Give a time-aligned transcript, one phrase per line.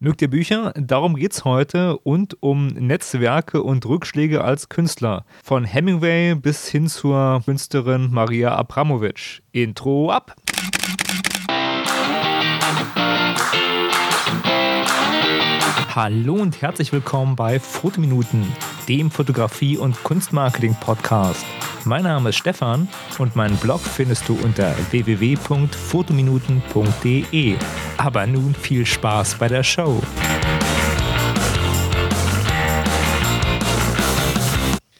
[0.00, 0.72] Mögt ihr Bücher?
[0.76, 5.24] Darum geht's heute und um Netzwerke und Rückschläge als Künstler.
[5.42, 9.42] Von Hemingway bis hin zur Künstlerin Maria Abramovic.
[9.50, 10.36] Intro ab!
[15.96, 18.46] Hallo und herzlich willkommen bei Fotominuten,
[18.88, 21.44] dem Fotografie- und Kunstmarketing-Podcast.
[21.88, 22.86] Mein Name ist Stefan
[23.18, 27.56] und meinen Blog findest du unter www.fotominuten.de.
[27.96, 30.02] Aber nun viel Spaß bei der Show.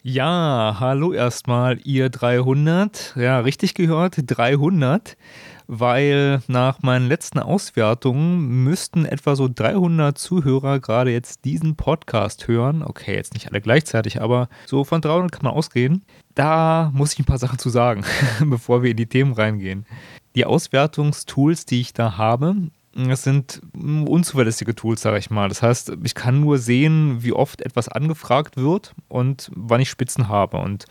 [0.02, 3.16] Ja, hallo erstmal, ihr 300.
[3.16, 5.19] Ja, richtig gehört, 300
[5.69, 12.83] weil nach meinen letzten Auswertungen müssten etwa so 300 Zuhörer gerade jetzt diesen Podcast hören.
[12.83, 16.05] Okay, jetzt nicht alle gleichzeitig, aber so von 300 kann man ausgehen.
[16.38, 18.05] Da muss ich ein paar Sachen zu sagen,
[18.45, 19.87] bevor wir in die Themen reingehen.
[20.37, 22.55] Die Auswertungstools, die ich da habe,
[22.95, 25.48] das sind unzuverlässige Tools, sage ich mal.
[25.48, 30.28] Das heißt, ich kann nur sehen, wie oft etwas angefragt wird und wann ich Spitzen
[30.28, 30.59] habe.
[30.59, 30.84] Und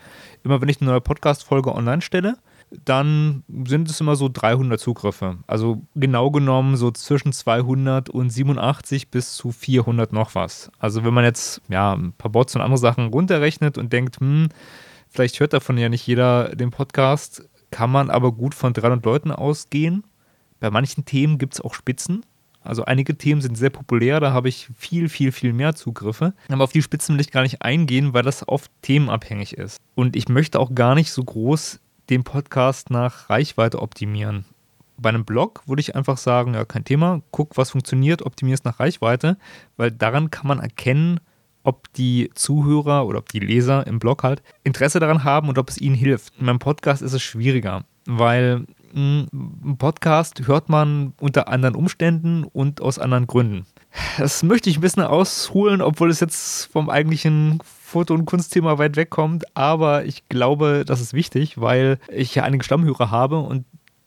[0.44, 2.36] immer wenn ich eine neue Podcast-Folge online stelle,
[2.84, 5.38] dann sind es immer so 300 Zugriffe.
[5.48, 10.70] Also genau genommen so zwischen 200 und 87 bis zu 400 noch was.
[10.78, 14.50] Also wenn man jetzt ja ein paar Bots und andere Sachen runterrechnet und denkt, hm,
[15.18, 19.32] vielleicht hört davon ja nicht jeder den Podcast, kann man aber gut von 300 Leuten
[19.32, 20.04] ausgehen.
[20.60, 22.24] Bei manchen Themen gibt es auch Spitzen.
[22.62, 26.34] Also einige Themen sind sehr populär, da habe ich viel, viel, viel mehr Zugriffe.
[26.50, 29.80] Aber auf die Spitzen will ich gar nicht eingehen, weil das oft themenabhängig ist.
[29.96, 31.80] Und ich möchte auch gar nicht so groß
[32.12, 34.46] den Podcast nach Reichweite optimieren.
[35.00, 38.64] Bei einem Blog würde ich einfach sagen, ja, kein Thema, guck, was funktioniert, optimier es
[38.64, 39.38] nach Reichweite,
[39.78, 41.20] weil daran kann man erkennen,
[41.68, 45.70] ob die Zuhörer oder ob die Leser im Blog halt Interesse daran haben und ob
[45.70, 46.34] es ihnen hilft.
[46.40, 52.46] In meinem Podcast ist es schwieriger, weil hm, ein Podcast hört man unter anderen Umständen
[52.46, 53.66] und aus anderen Gründen.
[54.18, 58.96] Das möchte ich ein bisschen ausholen, obwohl es jetzt vom eigentlichen Foto- und Kunstthema weit
[58.96, 63.66] wegkommt, aber ich glaube, das ist wichtig, weil ich ja einige Stammhörer habe und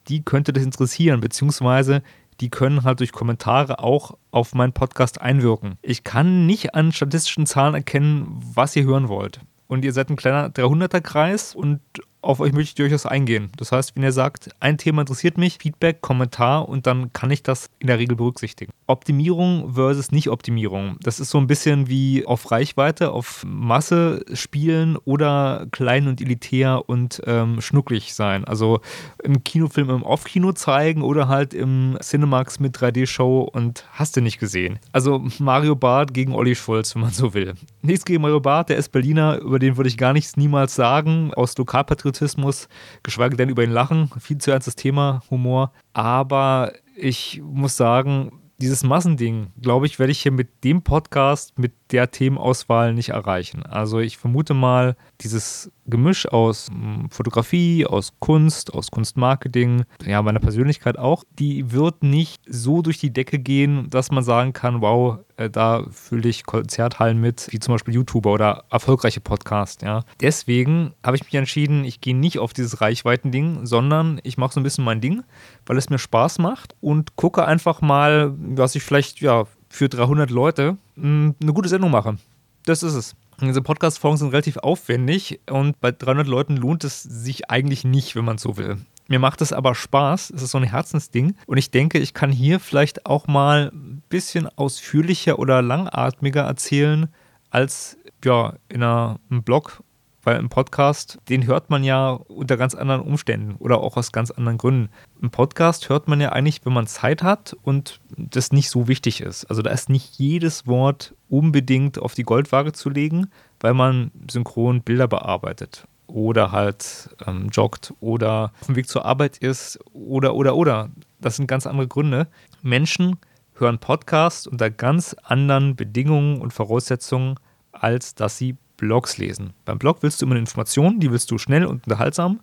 [0.09, 2.03] die könnte das interessieren, beziehungsweise
[2.41, 5.78] die können halt durch Kommentare auch auf meinen Podcast einwirken.
[5.83, 9.41] Ich kann nicht an statistischen Zahlen erkennen, was ihr hören wollt.
[9.67, 11.81] Und ihr seid ein kleiner 300er-Kreis und
[12.23, 13.51] auf euch möchte ich durchaus eingehen.
[13.57, 17.43] Das heißt, wenn ihr sagt, ein Thema interessiert mich, Feedback, Kommentar und dann kann ich
[17.43, 18.73] das in der Regel berücksichtigen.
[18.87, 20.97] Optimierung versus Nicht-Optimierung.
[21.03, 26.89] Das ist so ein bisschen wie auf Reichweite, auf Masse spielen oder klein und elitär
[26.89, 28.45] und ähm, schnucklig sein.
[28.45, 28.81] Also
[29.23, 34.39] im Kinofilm im Off-Kino zeigen oder halt im Cinemax mit 3D-Show und hast du nicht
[34.39, 34.79] gesehen.
[34.93, 37.55] Also Mario Barth gegen Olli Schulz, wenn man so will.
[37.81, 41.33] Nichts gegen Mario Barth, der ist Berliner, über den würde ich gar nichts niemals sagen.
[41.35, 42.69] Aus Lokalpatriotismus Patriotismus,
[43.03, 44.10] geschweige denn über ihn lachen.
[44.19, 45.72] Viel zu ernstes Thema, Humor.
[45.93, 51.72] Aber ich muss sagen, dieses Massending, glaube ich, werde ich hier mit dem Podcast, mit
[51.93, 53.65] der Themenauswahl nicht erreichen.
[53.65, 60.41] Also ich vermute mal, dieses Gemisch aus hm, Fotografie, aus Kunst, aus Kunstmarketing, ja, meiner
[60.41, 65.19] Persönlichkeit auch, die wird nicht so durch die Decke gehen, dass man sagen kann, wow,
[65.37, 70.05] äh, da fühle ich Konzerthallen mit, wie zum Beispiel YouTuber oder erfolgreiche Podcasts, ja.
[70.21, 74.61] Deswegen habe ich mich entschieden, ich gehe nicht auf dieses Reichweiten-Ding, sondern ich mache so
[74.61, 75.25] ein bisschen mein Ding,
[75.67, 80.31] weil es mir Spaß macht und gucke einfach mal, was ich vielleicht, ja, für 300
[80.31, 82.19] Leute hm, eine gute Sendung mache.
[82.67, 83.15] Das ist es.
[83.41, 88.27] Diese Podcast-Folgen sind relativ aufwendig und bei 300 Leuten lohnt es sich eigentlich nicht, wenn
[88.27, 88.77] man so will.
[89.09, 90.31] Mir macht es aber Spaß.
[90.31, 91.35] Es ist so ein Herzensding.
[91.47, 97.09] Und ich denke, ich kann hier vielleicht auch mal ein bisschen ausführlicher oder langatmiger erzählen
[97.51, 99.83] als ja, in einem Blog
[100.23, 104.31] weil im Podcast, den hört man ja unter ganz anderen Umständen oder auch aus ganz
[104.31, 104.91] anderen Gründen.
[105.23, 109.21] Im Podcast hört man ja eigentlich, wenn man Zeit hat und das nicht so wichtig
[109.21, 109.45] ist.
[109.47, 114.83] Also da ist nicht jedes Wort unbedingt auf die Goldwaage zu legen, weil man synchron
[114.83, 120.57] Bilder bearbeitet oder halt ähm, joggt oder auf dem Weg zur Arbeit ist oder oder
[120.57, 120.91] oder.
[121.21, 122.27] Das sind ganz andere Gründe.
[122.63, 123.17] Menschen
[123.55, 127.37] hören Podcasts unter ganz anderen Bedingungen und Voraussetzungen,
[127.73, 129.53] als dass sie Blogs lesen.
[129.66, 132.41] Beim Blog willst du immer eine Information, die willst du schnell und unterhaltsam.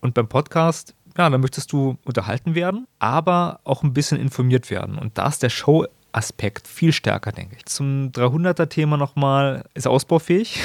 [0.00, 4.98] Und beim Podcast, ja, da möchtest du unterhalten werden, aber auch ein bisschen informiert werden.
[4.98, 7.66] Und da ist der Show Aspekt viel stärker, denke ich.
[7.66, 10.60] Zum 300er-Thema nochmal, ist ausbaufähig.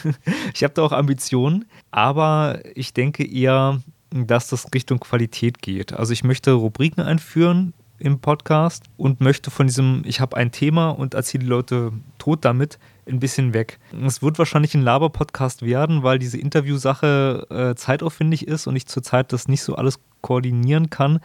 [0.54, 3.80] ich habe da auch Ambitionen, aber ich denke eher,
[4.10, 5.94] dass das Richtung Qualität geht.
[5.94, 10.90] Also ich möchte Rubriken einführen im Podcast und möchte von diesem, ich habe ein Thema
[10.90, 12.78] und erzähle die Leute tot damit,
[13.10, 13.78] ein bisschen weg.
[14.04, 19.32] Es wird wahrscheinlich ein Laber-Podcast werden, weil diese Interviewsache äh, zeitaufwendig ist und ich zurzeit
[19.32, 21.20] das nicht so alles koordinieren kann.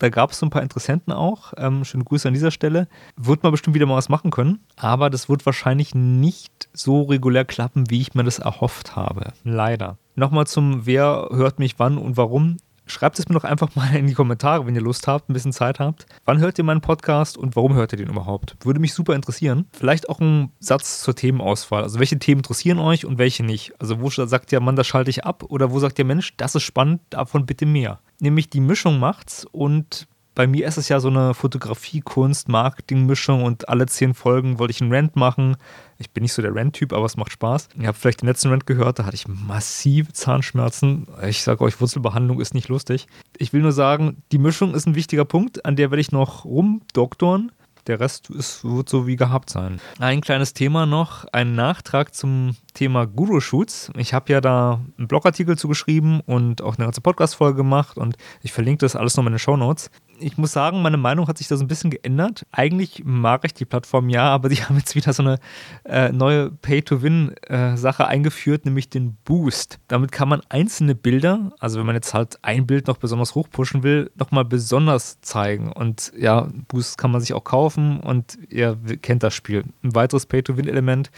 [0.00, 1.52] Da gab es so ein paar Interessenten auch.
[1.58, 2.88] Ähm, schöne Grüße an dieser Stelle.
[3.16, 4.60] Wird man bestimmt wieder mal was machen können.
[4.76, 9.34] Aber das wird wahrscheinlich nicht so regulär klappen, wie ich mir das erhofft habe.
[9.44, 9.98] Leider.
[10.14, 12.56] Nochmal zum Wer hört mich wann und warum.
[12.90, 15.52] Schreibt es mir doch einfach mal in die Kommentare, wenn ihr Lust habt, ein bisschen
[15.52, 16.06] Zeit habt.
[16.24, 18.56] Wann hört ihr meinen Podcast und warum hört ihr den überhaupt?
[18.64, 19.66] Würde mich super interessieren.
[19.72, 21.84] Vielleicht auch ein Satz zur Themenauswahl.
[21.84, 23.72] Also welche Themen interessieren euch und welche nicht?
[23.78, 25.44] Also wo sagt ihr, Mann, das schalte ich ab?
[25.48, 28.00] Oder wo sagt ihr, Mensch, das ist spannend, davon bitte mehr?
[28.18, 33.42] Nämlich die Mischung macht's und bei mir ist es ja so eine Fotografie, Kunst, Marketing-Mischung
[33.42, 35.56] und alle zehn Folgen wollte ich einen Rant machen.
[35.98, 37.68] Ich bin nicht so der Rant-Typ, aber es macht Spaß.
[37.78, 41.08] Ihr habt vielleicht den letzten Rant gehört, da hatte ich massive Zahnschmerzen.
[41.26, 43.06] Ich sage euch, Wurzelbehandlung ist nicht lustig.
[43.36, 46.44] Ich will nur sagen, die Mischung ist ein wichtiger Punkt, an der werde ich noch
[46.44, 47.52] rumdoktoren.
[47.86, 49.80] Der Rest ist, wird so wie gehabt sein.
[49.98, 53.92] Ein kleines Thema noch, ein Nachtrag zum Thema Guru-Shoots.
[53.96, 58.52] Ich habe ja da einen Blogartikel zugeschrieben und auch eine ganze Podcast-Folge gemacht und ich
[58.52, 59.90] verlinke das alles noch in den Show Notes
[60.20, 62.46] ich muss sagen, meine Meinung hat sich da so ein bisschen geändert.
[62.52, 65.38] Eigentlich mag ich die Plattform ja, aber die haben jetzt wieder so eine
[65.84, 69.78] äh, neue Pay-to-Win-Sache äh, eingeführt, nämlich den Boost.
[69.88, 73.82] Damit kann man einzelne Bilder, also wenn man jetzt halt ein Bild noch besonders hochpushen
[73.82, 75.72] will, nochmal besonders zeigen.
[75.72, 79.64] Und ja, Boost kann man sich auch kaufen und ihr kennt das Spiel.
[79.82, 81.10] Ein weiteres Pay-to-Win-Element.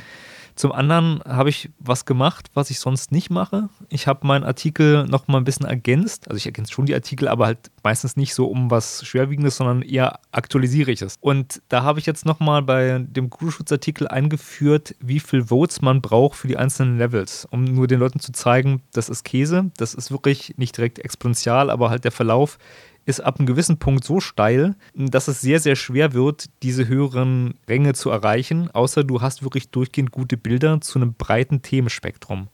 [0.55, 3.69] Zum anderen habe ich was gemacht, was ich sonst nicht mache.
[3.89, 6.29] Ich habe meinen Artikel noch mal ein bisschen ergänzt.
[6.29, 9.83] Also ich ergänze schon die Artikel, aber halt meistens nicht so um was Schwerwiegendes, sondern
[9.83, 11.17] eher aktualisiere ich es.
[11.21, 16.03] Und da habe ich jetzt noch mal bei dem Google-Schutz-Artikel eingeführt, wie viel Votes man
[16.03, 19.71] braucht für die einzelnen Levels, um nur den Leuten zu zeigen, das ist Käse.
[19.77, 22.59] Das ist wirklich nicht direkt exponentiell, aber halt der Verlauf
[23.05, 27.55] ist ab einem gewissen Punkt so steil, dass es sehr, sehr schwer wird, diese höheren
[27.69, 32.49] Ränge zu erreichen, außer du hast wirklich durchgehend gute Bilder zu einem breiten Themenspektrum.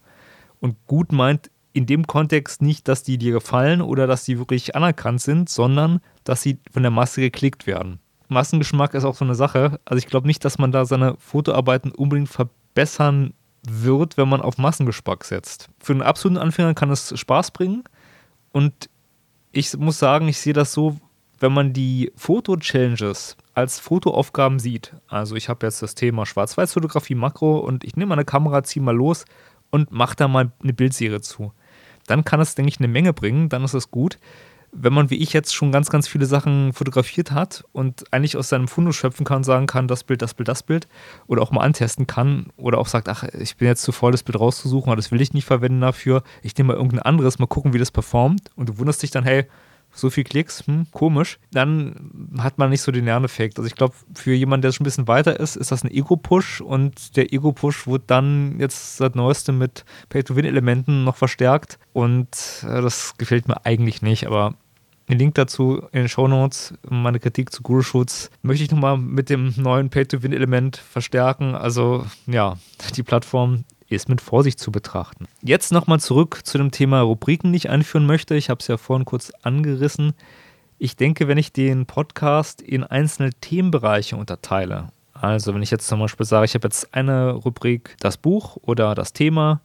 [0.61, 4.75] Und gut meint in dem Kontext nicht, dass die dir gefallen oder dass die wirklich
[4.75, 8.01] anerkannt sind, sondern dass sie von der Masse geklickt werden.
[8.29, 9.79] Massengeschmack ist auch so eine Sache.
[9.85, 14.59] Also ich glaube nicht, dass man da seine Fotoarbeiten unbedingt verbessern wird, wenn man auf
[14.59, 15.69] Massengeschmack setzt.
[15.79, 17.85] Für einen absoluten Anfänger kann es Spaß bringen
[18.53, 18.91] und
[19.53, 20.97] ich muss sagen, ich sehe das so,
[21.41, 24.95] wenn man die Foto-Challenges als Fotoaufgaben sieht.
[25.09, 28.95] Also ich habe jetzt das Thema Schwarz-Weiß-Fotografie Makro und ich nehme meine Kamera, ziehe mal
[28.95, 29.25] los
[29.71, 31.53] und mache da mal eine Bildserie zu.
[32.07, 34.19] Dann kann es, denke ich, eine Menge bringen, dann ist es gut.
[34.73, 38.49] Wenn man wie ich jetzt schon ganz, ganz viele Sachen fotografiert hat und eigentlich aus
[38.49, 40.89] seinem Fundus schöpfen kann sagen kann, das Bild, das Bild, das Bild
[41.27, 44.23] oder auch mal antesten kann oder auch sagt, ach, ich bin jetzt zu voll, das
[44.23, 47.47] Bild rauszusuchen, aber das will ich nicht verwenden dafür, ich nehme mal irgendein anderes, mal
[47.47, 49.47] gucken, wie das performt und du wunderst dich dann, hey,
[49.93, 53.59] so viel Klicks, hm, komisch, dann hat man nicht so den Lerneffekt.
[53.59, 56.61] Also ich glaube, für jemanden, der schon ein bisschen weiter ist, ist das ein Ego-Push
[56.61, 62.29] und der Ego-Push wird dann jetzt seit neuestem mit Pay-to-Win-Elementen noch verstärkt und
[62.63, 64.55] äh, das gefällt mir eigentlich nicht, aber
[65.09, 66.75] den Link dazu in den Show Notes.
[66.89, 71.55] Meine Kritik zu Guru Shoots möchte ich nochmal mit dem neuen Pay-to-Win-Element verstärken.
[71.55, 72.59] Also ja,
[72.95, 73.65] die Plattform
[73.97, 75.27] ist mit Vorsicht zu betrachten.
[75.43, 78.35] Jetzt nochmal zurück zu dem Thema Rubriken, die ich einführen möchte.
[78.37, 80.13] Ich habe es ja vorhin kurz angerissen.
[80.79, 86.01] Ich denke, wenn ich den Podcast in einzelne Themenbereiche unterteile, also wenn ich jetzt zum
[86.01, 89.61] Beispiel sage, ich habe jetzt eine Rubrik das Buch oder das Thema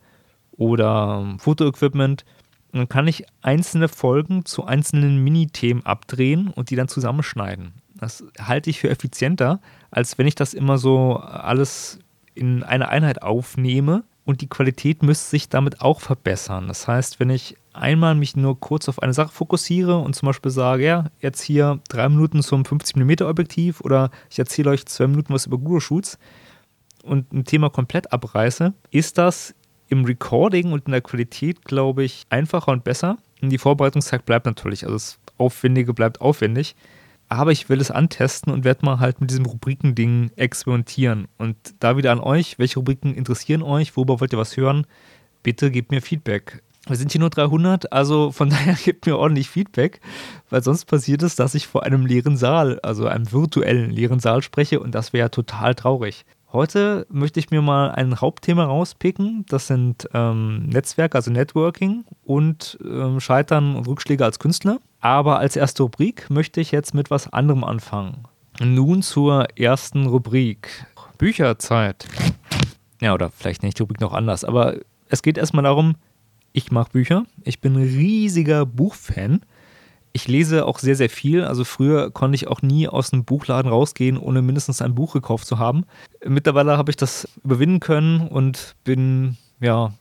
[0.57, 2.25] oder Fotoequipment,
[2.71, 7.73] dann kann ich einzelne Folgen zu einzelnen Mini-Themen abdrehen und die dann zusammenschneiden.
[7.93, 9.61] Das halte ich für effizienter,
[9.91, 11.99] als wenn ich das immer so alles
[12.33, 16.67] in eine Einheit aufnehme und die Qualität müsste sich damit auch verbessern.
[16.67, 20.51] Das heißt, wenn ich einmal mich nur kurz auf eine Sache fokussiere und zum Beispiel
[20.51, 25.33] sage, ja, jetzt hier drei Minuten zum 50mm Objektiv oder ich erzähle euch zwei Minuten
[25.33, 26.17] was über Google Shoots
[27.03, 29.55] und ein Thema komplett abreiße, ist das
[29.89, 33.17] im Recording und in der Qualität, glaube ich, einfacher und besser.
[33.41, 36.75] Und die Vorbereitungszeit bleibt natürlich, also das Aufwendige bleibt aufwendig
[37.35, 41.27] aber ich will es antesten und werde mal halt mit diesem Rubrikending experimentieren.
[41.37, 44.85] Und da wieder an euch, welche Rubriken interessieren euch, worüber wollt ihr was hören?
[45.43, 46.61] Bitte gebt mir Feedback.
[46.87, 50.01] Wir sind hier nur 300, also von daher gebt mir ordentlich Feedback,
[50.49, 54.41] weil sonst passiert es, dass ich vor einem leeren Saal, also einem virtuellen leeren Saal
[54.41, 56.25] spreche und das wäre total traurig.
[56.51, 59.43] Heute möchte ich mir mal ein Hauptthema rauspicken.
[59.49, 64.79] Das sind ähm, Netzwerk, also Networking und ähm, Scheitern und Rückschläge als Künstler.
[65.03, 68.23] Aber als erste Rubrik möchte ich jetzt mit was anderem anfangen.
[68.61, 70.85] Nun zur ersten Rubrik.
[71.17, 72.07] Bücherzeit.
[73.01, 74.77] Ja, oder vielleicht nicht die Rubrik noch anders, aber
[75.09, 75.95] es geht erstmal darum,
[76.53, 77.25] ich mache Bücher.
[77.43, 79.41] Ich bin ein riesiger Buchfan
[80.13, 81.43] ich lese auch sehr, sehr viel.
[81.43, 85.47] Also früher konnte ich auch nie aus einem Buchladen rausgehen, ohne mindestens ein Buch gekauft
[85.47, 85.85] zu haben.
[86.23, 89.93] Mittlerweile habe ich das überwinden können und bin ja,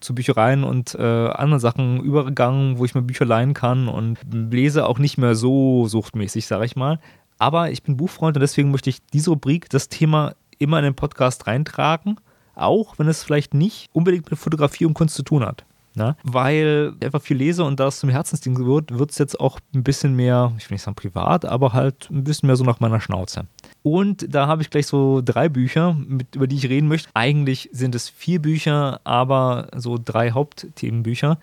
[0.00, 4.86] zu Büchereien und äh, anderen Sachen übergegangen, wo ich mir Bücher leihen kann und lese
[4.86, 6.98] auch nicht mehr so suchtmäßig, sage ich mal.
[7.38, 10.94] Aber ich bin Buchfreund und deswegen möchte ich diese Rubrik, das Thema immer in den
[10.94, 12.16] Podcast reintragen,
[12.56, 15.64] auch wenn es vielleicht nicht unbedingt mit Fotografie und Kunst zu tun hat.
[15.98, 16.16] Ne?
[16.22, 19.82] Weil einfach viel lese und da es zum Herzensding wird, wird es jetzt auch ein
[19.82, 23.00] bisschen mehr, ich will nicht sagen privat, aber halt ein bisschen mehr so nach meiner
[23.00, 23.46] Schnauze.
[23.82, 27.10] Und da habe ich gleich so drei Bücher, mit, über die ich reden möchte.
[27.14, 31.38] Eigentlich sind es vier Bücher, aber so drei Hauptthemenbücher.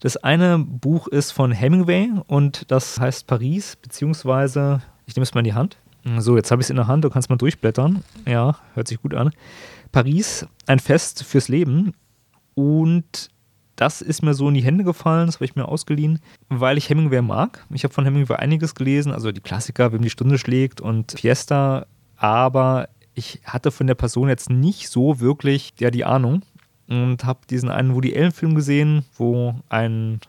[0.00, 5.40] Das eine Buch ist von Hemingway und das heißt Paris, beziehungsweise, ich nehme es mal
[5.40, 5.76] in die Hand.
[6.18, 8.02] So, jetzt habe ich es in der Hand, du kannst mal durchblättern.
[8.26, 9.30] Ja, hört sich gut an.
[9.92, 11.92] Paris, ein Fest fürs Leben.
[12.54, 13.30] Und
[13.76, 16.88] das ist mir so in die Hände gefallen, das habe ich mir ausgeliehen, weil ich
[16.88, 17.66] Hemingway mag.
[17.70, 21.86] Ich habe von Hemingway einiges gelesen, also die Klassiker, Wem die Stunde schlägt und Fiesta,
[22.16, 26.42] aber ich hatte von der Person jetzt nicht so wirklich ja, die Ahnung
[26.88, 30.20] und habe diesen einen Woody Allen-Film gesehen, wo ein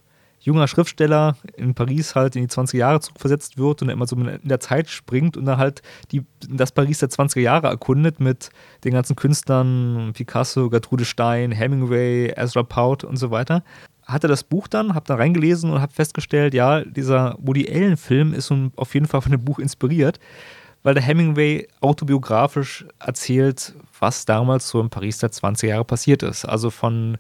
[0.44, 4.16] junger Schriftsteller in Paris halt in die 20er Jahre zurückversetzt wird und er immer so
[4.18, 5.82] in der Zeit springt und dann halt
[6.12, 8.50] die, das Paris der 20er Jahre erkundet mit
[8.84, 13.64] den ganzen Künstlern, Picasso, Gertrude Stein, Hemingway, Ezra Pound und so weiter.
[14.06, 18.52] Hatte das Buch dann, habe da reingelesen und habe festgestellt, ja, dieser Woody Allen-Film ist
[18.76, 20.20] auf jeden Fall von dem Buch inspiriert,
[20.84, 26.44] weil der Hemingway autobiografisch erzählt, was damals so in Paris der 20er Jahre passiert ist.
[26.44, 27.18] Also von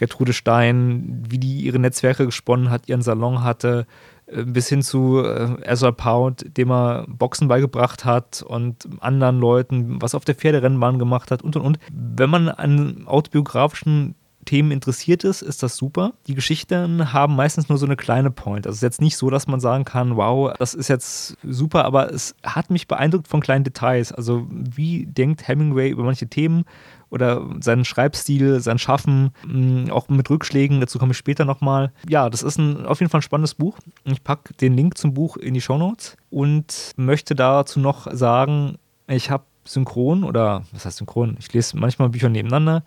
[0.00, 3.86] Gertrude Stein, wie die ihre Netzwerke gesponnen hat, ihren Salon hatte,
[4.26, 10.00] äh, bis hin zu äh, Ezra Pound, dem er Boxen beigebracht hat und anderen Leuten,
[10.00, 11.78] was auf der Pferderennbahn gemacht hat und und und.
[11.92, 14.14] Wenn man an autobiografischen
[14.46, 16.14] Themen interessiert ist, ist das super.
[16.26, 18.66] Die Geschichten haben meistens nur so eine kleine Point.
[18.66, 21.84] Also es ist jetzt nicht so, dass man sagen kann, wow, das ist jetzt super,
[21.84, 24.12] aber es hat mich beeindruckt von kleinen Details.
[24.12, 26.64] Also wie denkt Hemingway über manche Themen
[27.10, 31.92] oder seinen Schreibstil, sein Schaffen, mm, auch mit Rückschlägen, dazu komme ich später nochmal.
[32.08, 33.78] Ja, das ist ein, auf jeden Fall ein spannendes Buch.
[34.04, 38.76] Ich packe den Link zum Buch in die Shownotes und möchte dazu noch sagen,
[39.06, 41.36] ich habe synchron oder was heißt synchron?
[41.38, 42.82] Ich lese manchmal Bücher nebeneinander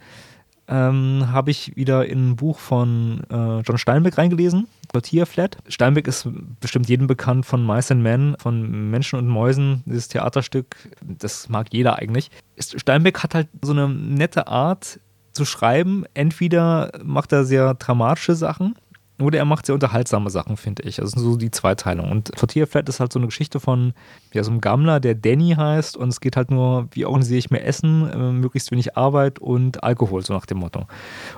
[0.68, 5.58] ähm, habe ich wieder in ein Buch von äh, John Steinbeck reingelesen, Tortilla Flat.
[5.68, 6.28] Steinbeck ist
[6.62, 10.76] bestimmt jedem bekannt von Mice and Men, von Menschen und Mäusen, dieses Theaterstück.
[11.02, 12.32] Das mag jeder eigentlich.
[12.58, 15.00] Steinbeck hat halt so eine nette Art
[15.34, 16.06] zu schreiben.
[16.14, 18.76] Entweder macht er sehr dramatische Sachen
[19.20, 21.00] oder er macht sehr unterhaltsame Sachen, finde ich.
[21.00, 22.10] Also so die Zweiteilung.
[22.10, 23.94] Und Tortilla Flat ist halt so eine Geschichte von
[24.34, 25.96] ja, so einem Gammler, der Danny heißt.
[25.96, 29.84] Und es geht halt nur, wie organisiere ich mehr Essen, äh, möglichst wenig Arbeit und
[29.84, 30.88] Alkohol, so nach dem Motto.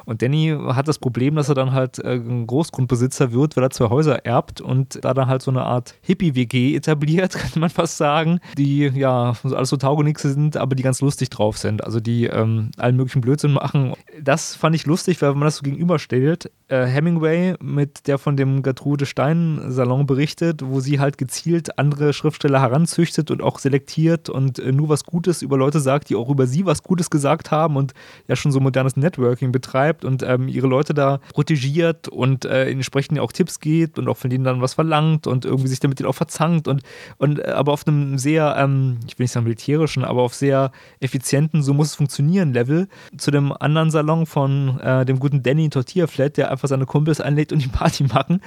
[0.06, 3.90] Und Danny hat das Problem, dass er dann halt äh, Großgrundbesitzer wird, weil er zwei
[3.90, 8.40] Häuser erbt und da dann halt so eine Art Hippie-WG etabliert, könnte man fast sagen,
[8.58, 11.84] die ja alles so Taugenixe sind, aber die ganz lustig drauf sind.
[11.84, 13.94] Also die ähm, allen möglichen Blödsinn machen.
[14.22, 18.38] Das fand ich lustig, weil wenn man das so gegenüberstellt, äh, Hemingway mit der von
[18.38, 24.30] dem Gertrude Stein Salon berichtet, wo sie halt gezielt andere Schriftsteller heranzüchtet und auch selektiert
[24.30, 27.52] und äh, nur was Gutes über Leute sagt, die auch über sie was Gutes gesagt
[27.52, 27.94] haben und
[28.28, 33.20] ja schon so modernes Networking betreibt und ähm, ihre Leute da protegiert und äh, entsprechend
[33.20, 36.16] auch Tipps gibt und auch von denen dann was verlangt und irgendwie sich damit auch
[36.16, 36.82] verzankt und,
[37.18, 40.72] und äh, aber auf einem sehr, ähm, ich will nicht sagen militärischen, aber auf sehr
[41.00, 45.70] effizienten, so muss es funktionieren Level zu dem anderen Salon von äh, dem guten Danny
[45.70, 48.42] Tortilla Flat, der einfach seine Kumpels einlädt und die Party machen,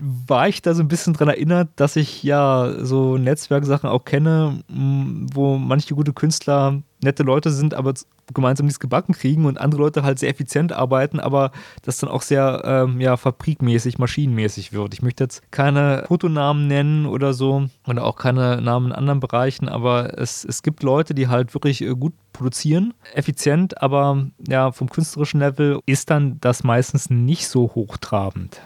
[0.00, 4.62] war ich da so ein bisschen dran erinnert, dass ich ja so Netzwerksachen auch kenne,
[4.68, 7.94] wo manche gute Künstler nette Leute sind, aber
[8.32, 12.22] gemeinsam nichts gebacken kriegen und andere Leute halt sehr effizient arbeiten, aber das dann auch
[12.22, 14.94] sehr ähm, ja, fabrikmäßig, maschinenmäßig wird.
[14.94, 19.68] Ich möchte jetzt keine Fotonamen nennen oder so oder auch keine Namen in anderen Bereichen,
[19.68, 24.88] aber es, es gibt Leute, die halt wirklich äh, gut produzieren, effizient, aber ja, vom
[24.88, 28.60] künstlerischen Level ist dann das meistens nicht so hochtrabend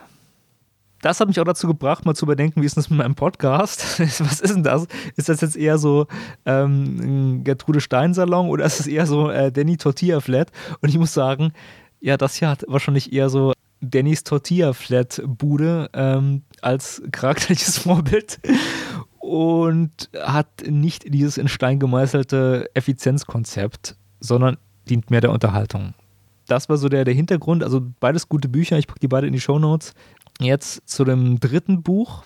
[1.07, 4.01] das hat mich auch dazu gebracht, mal zu überdenken, wie ist das mit meinem Podcast?
[4.01, 4.89] Was ist denn das?
[5.15, 6.09] Ist das jetzt eher so
[6.45, 10.51] ähm, Gertrude Stein Salon oder ist es eher so äh, Danny Tortilla Flat?
[10.81, 11.53] Und ich muss sagen,
[12.01, 18.41] ja, das hier hat wahrscheinlich eher so Dannys Tortilla Flat Bude ähm, als charakterliches Vorbild
[19.21, 24.57] und hat nicht dieses in Stein gemeißelte Effizienzkonzept, sondern
[24.89, 25.95] dient mehr der Unterhaltung.
[26.49, 27.63] Das war so der, der Hintergrund.
[27.63, 28.79] Also beides gute Bücher.
[28.79, 29.95] Ich packe die beide in die Show Notes
[30.41, 32.25] jetzt zu dem dritten Buch,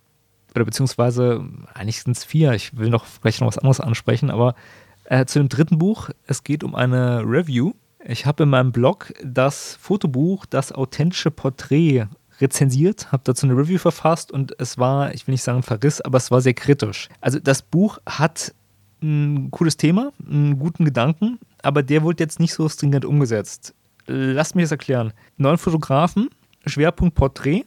[0.55, 4.55] oder beziehungsweise eigentlich sind es vier, ich will noch vielleicht noch was anderes ansprechen, aber
[5.05, 7.73] äh, zu dem dritten Buch, es geht um eine Review.
[8.05, 12.07] Ich habe in meinem Blog das Fotobuch, das authentische Porträt
[12.41, 16.17] rezensiert, habe dazu eine Review verfasst und es war, ich will nicht sagen Verriss, aber
[16.17, 17.09] es war sehr kritisch.
[17.21, 18.55] Also das Buch hat
[19.03, 23.75] ein cooles Thema, einen guten Gedanken, aber der wurde jetzt nicht so stringent umgesetzt
[24.13, 25.13] Lasst mich das erklären.
[25.37, 26.31] Neun Fotografen,
[26.67, 27.65] Schwerpunkt Porträt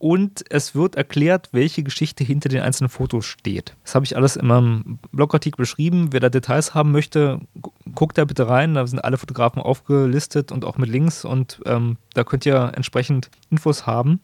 [0.00, 3.76] und es wird erklärt, welche Geschichte hinter den einzelnen Fotos steht.
[3.84, 6.08] Das habe ich alles in meinem Blogartikel beschrieben.
[6.12, 7.38] Wer da Details haben möchte,
[7.94, 8.72] guckt da bitte rein.
[8.74, 13.30] Da sind alle Fotografen aufgelistet und auch mit Links und ähm, da könnt ihr entsprechend
[13.50, 14.20] Infos haben.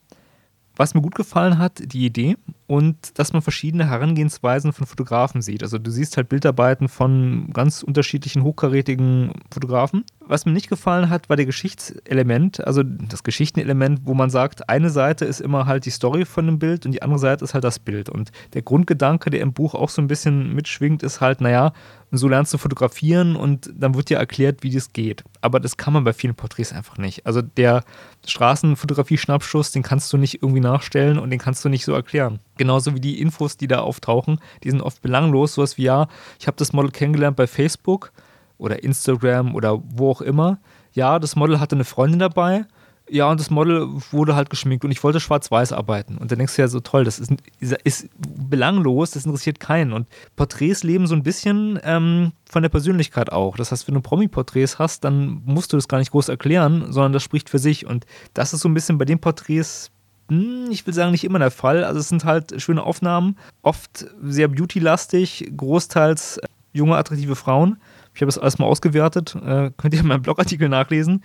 [0.76, 5.62] Was mir gut gefallen hat, die Idee und dass man verschiedene Herangehensweisen von Fotografen sieht.
[5.62, 10.04] Also du siehst halt Bildarbeiten von ganz unterschiedlichen hochkarätigen Fotografen.
[10.20, 14.90] Was mir nicht gefallen hat, war der Geschichtselement, also das Geschichtenelement, wo man sagt, eine
[14.90, 17.62] Seite ist immer halt die Story von dem Bild und die andere Seite ist halt
[17.62, 18.08] das Bild.
[18.08, 21.72] Und der Grundgedanke, der im Buch auch so ein bisschen mitschwingt, ist halt, naja,
[22.10, 25.24] so lernst du fotografieren und dann wird dir erklärt, wie das geht.
[25.40, 27.26] Aber das kann man bei vielen Porträts einfach nicht.
[27.26, 27.84] Also der
[28.26, 32.40] Straßenfotografie-Schnappschuss, den kannst du nicht irgendwie nachstellen und den kannst du nicht so erklären.
[32.56, 35.54] Genauso wie die Infos, die da auftauchen, die sind oft belanglos.
[35.54, 36.08] Sowas wie, ja,
[36.38, 38.12] ich habe das Model kennengelernt bei Facebook
[38.58, 40.58] oder Instagram oder wo auch immer.
[40.92, 42.66] Ja, das Model hatte eine Freundin dabei
[43.08, 46.18] ja, und das Model wurde halt geschminkt und ich wollte schwarz-weiß arbeiten.
[46.18, 49.92] Und dann denkst du ja so, toll, das ist, ist belanglos, das interessiert keinen.
[49.92, 53.56] Und Porträts leben so ein bisschen ähm, von der Persönlichkeit auch.
[53.56, 57.12] Das heißt, wenn du Promi-Porträts hast, dann musst du das gar nicht groß erklären, sondern
[57.12, 57.86] das spricht für sich.
[57.86, 59.92] Und das ist so ein bisschen bei den Porträts,
[60.28, 61.84] ich will sagen, nicht immer der Fall.
[61.84, 67.78] Also es sind halt schöne Aufnahmen, oft sehr beauty-lastig, großteils äh, junge, attraktive Frauen.
[68.14, 71.22] Ich habe das alles mal ausgewertet, äh, könnt ihr in meinem Blogartikel nachlesen.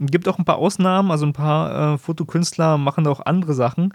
[0.00, 3.92] Gibt auch ein paar Ausnahmen, also ein paar äh, Fotokünstler machen auch andere Sachen.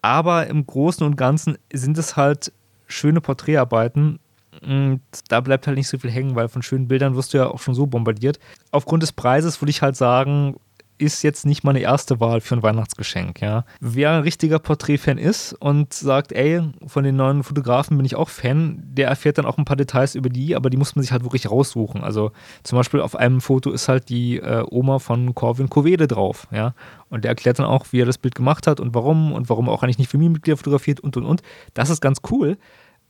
[0.00, 2.52] Aber im Großen und Ganzen sind es halt
[2.86, 4.20] schöne Porträtarbeiten.
[4.60, 7.48] Und da bleibt halt nicht so viel hängen, weil von schönen Bildern wirst du ja
[7.48, 8.38] auch schon so bombardiert.
[8.70, 10.56] Aufgrund des Preises würde ich halt sagen,
[11.02, 13.40] ist jetzt nicht meine erste Wahl für ein Weihnachtsgeschenk.
[13.40, 13.64] Ja.
[13.80, 18.28] Wer ein richtiger Porträtfan ist und sagt, ey, von den neuen Fotografen bin ich auch
[18.28, 21.10] Fan, der erfährt dann auch ein paar Details über die, aber die muss man sich
[21.10, 22.02] halt wirklich raussuchen.
[22.04, 22.30] Also
[22.62, 26.46] zum Beispiel auf einem Foto ist halt die äh, Oma von Corvin Covede drauf.
[26.52, 26.74] Ja.
[27.10, 29.68] Und der erklärt dann auch, wie er das Bild gemacht hat und warum und warum
[29.68, 31.42] auch eigentlich nicht Familienmitglieder fotografiert und und und.
[31.74, 32.56] Das ist ganz cool.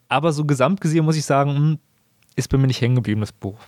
[0.08, 1.78] Aber so gesamt gesehen muss ich sagen, hm,
[2.36, 3.58] ist bei mir nicht hängen geblieben, das Buch.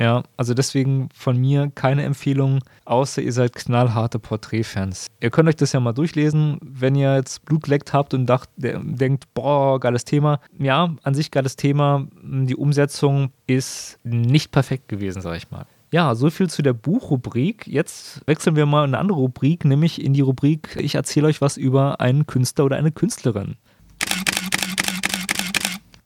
[0.00, 5.08] Ja, also deswegen von mir keine Empfehlung, außer ihr seid knallharte Porträtfans.
[5.20, 8.48] Ihr könnt euch das ja mal durchlesen, wenn ihr jetzt Blut geleckt habt und dacht,
[8.56, 10.40] denkt, boah, geiles Thema.
[10.58, 12.06] Ja, an sich geiles Thema.
[12.22, 15.66] Die Umsetzung ist nicht perfekt gewesen, sag ich mal.
[15.92, 17.66] Ja, so viel zu der Buchrubrik.
[17.66, 21.42] Jetzt wechseln wir mal in eine andere Rubrik, nämlich in die Rubrik Ich erzähle euch
[21.42, 23.56] was über einen Künstler oder eine Künstlerin.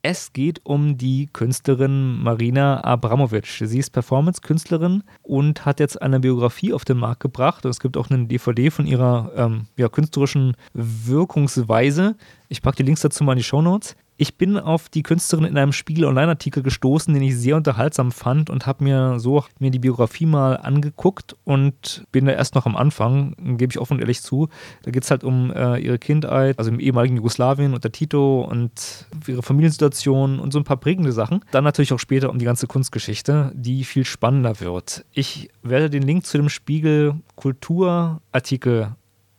[0.07, 3.47] Es geht um die Künstlerin Marina Abramovic.
[3.47, 7.65] Sie ist Performance-Künstlerin und hat jetzt eine Biografie auf den Markt gebracht.
[7.65, 12.15] Und es gibt auch eine DVD von ihrer ähm, ja, künstlerischen Wirkungsweise.
[12.49, 13.95] Ich packe die Links dazu mal in die Show Notes.
[14.17, 18.49] Ich bin auf die Künstlerin in einem Spiegel Online-Artikel gestoßen, den ich sehr unterhaltsam fand
[18.49, 22.77] und habe mir so mir die Biografie mal angeguckt und bin da erst noch am
[22.77, 24.47] Anfang, gebe ich offen und ehrlich zu.
[24.83, 29.05] Da geht es halt um äh, ihre Kindheit, also im ehemaligen Jugoslawien unter Tito und
[29.27, 31.41] ihre Familiensituation und so ein paar prägende Sachen.
[31.51, 35.03] Dann natürlich auch später um die ganze Kunstgeschichte, die viel spannender wird.
[35.11, 38.95] Ich werde den Link zu dem Spiegel Kulturartikel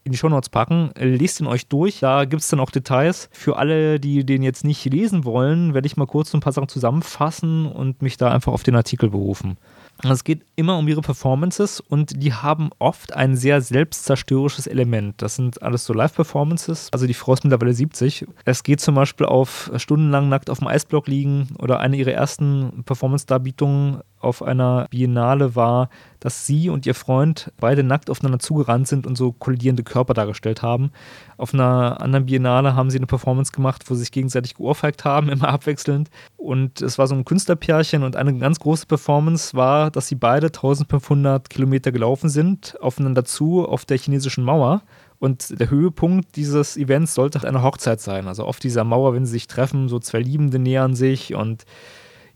[0.06, 0.90] in die Shownotes packen.
[0.96, 2.00] Lest ihn euch durch.
[2.00, 3.28] Da gibt es dann auch Details.
[3.32, 6.68] Für alle, die den jetzt nicht lesen wollen, werde ich mal kurz ein paar Sachen
[6.68, 9.58] zusammenfassen und mich da einfach auf den Artikel berufen.
[10.02, 15.22] Es geht immer um ihre Performances und die haben oft ein sehr selbstzerstörerisches Element.
[15.22, 16.90] Das sind alles so Live-Performances.
[16.92, 18.26] Also die Frau ist mittlerweile 70.
[18.44, 22.82] Es geht zum Beispiel auf stundenlang nackt auf dem Eisblock liegen oder eine ihrer ersten
[22.84, 25.88] Performance-Darbietungen auf einer Biennale war,
[26.20, 30.62] dass sie und ihr Freund beide nackt aufeinander zugerannt sind und so kollidierende Körper dargestellt
[30.62, 30.90] haben.
[31.36, 35.28] Auf einer anderen Biennale haben sie eine Performance gemacht, wo sie sich gegenseitig geohrfeigt haben,
[35.30, 36.10] immer abwechselnd.
[36.36, 40.48] Und es war so ein Künstlerpärchen und eine ganz große Performance war, dass sie beide
[40.48, 44.82] 1500 Kilometer gelaufen sind, aufeinander zu auf der chinesischen Mauer.
[45.18, 48.28] Und der Höhepunkt dieses Events sollte eine Hochzeit sein.
[48.28, 51.64] Also auf dieser Mauer, wenn sie sich treffen, so zwei Liebende nähern sich und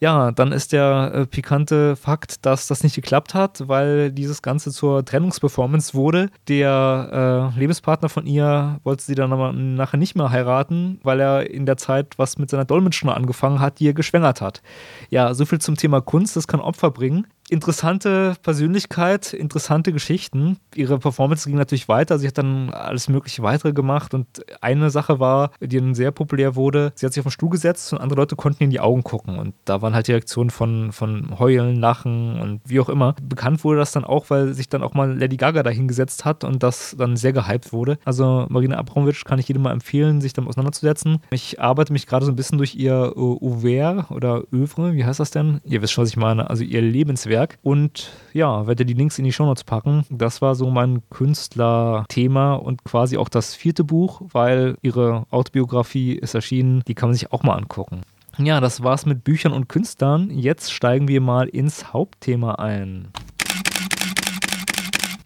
[0.00, 4.70] ja, dann ist der äh, pikante Fakt, dass das nicht geklappt hat, weil dieses Ganze
[4.70, 6.30] zur Trennungsperformance wurde.
[6.48, 11.50] Der äh, Lebenspartner von ihr wollte sie dann aber nachher nicht mehr heiraten, weil er
[11.50, 14.62] in der Zeit was mit seiner Dolmetscherin angefangen hat, die er geschwängert hat.
[15.10, 20.58] Ja, so viel zum Thema Kunst, das kann Opfer bringen interessante Persönlichkeit, interessante Geschichten.
[20.74, 22.18] Ihre Performance ging natürlich weiter.
[22.18, 24.26] Sie hat dann alles mögliche weitere gemacht und
[24.60, 26.92] eine Sache war, die dann sehr populär wurde.
[26.94, 29.38] Sie hat sich auf den Stuhl gesetzt und andere Leute konnten in die Augen gucken
[29.38, 33.14] und da waren halt die Reaktionen von, von Heulen, Lachen und wie auch immer.
[33.22, 36.44] Bekannt wurde das dann auch, weil sich dann auch mal Lady Gaga da hingesetzt hat
[36.44, 37.98] und das dann sehr gehypt wurde.
[38.04, 41.18] Also Marina Abramovic kann ich jedem mal empfehlen, sich damit auseinanderzusetzen.
[41.30, 45.30] Ich arbeite mich gerade so ein bisschen durch ihr Ouvert oder Övre, wie heißt das
[45.30, 45.60] denn?
[45.64, 46.48] Ihr wisst schon, was ich meine.
[46.48, 47.58] Also ihr Lebenswerk Netzwerk.
[47.62, 50.04] Und ja, werde die Links in die Shownotes packen.
[50.10, 56.34] Das war so mein Künstler-Thema und quasi auch das vierte Buch, weil ihre Autobiografie ist
[56.34, 56.82] erschienen.
[56.86, 58.02] Die kann man sich auch mal angucken.
[58.38, 60.30] Ja, das war's mit Büchern und Künstlern.
[60.30, 63.08] Jetzt steigen wir mal ins Hauptthema ein.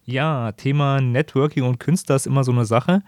[0.06, 3.02] Ja, Thema Networking und Künstler ist immer so eine Sache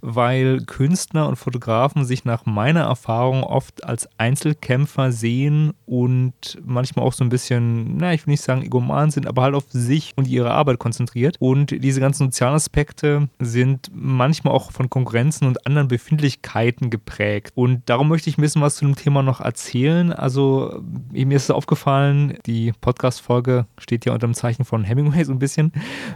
[0.00, 7.12] weil Künstler und Fotografen sich nach meiner Erfahrung oft als Einzelkämpfer sehen und manchmal auch
[7.12, 10.28] so ein bisschen, na, ich will nicht sagen egoman sind, aber halt auf sich und
[10.28, 11.36] ihre Arbeit konzentriert.
[11.38, 17.52] Und diese ganzen sozialen Aspekte sind manchmal auch von Konkurrenzen und anderen Befindlichkeiten geprägt.
[17.54, 20.12] Und darum möchte ich ein bisschen was zu dem Thema noch erzählen.
[20.12, 20.82] Also,
[21.12, 25.38] mir ist es aufgefallen, die Podcast-Folge steht ja unter dem Zeichen von Hemingway so ein
[25.38, 25.72] bisschen.